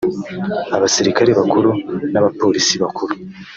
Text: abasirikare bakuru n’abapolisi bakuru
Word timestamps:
abasirikare 0.75 1.29
bakuru 1.39 1.69
n’abapolisi 2.11 2.73
bakuru 2.83 3.13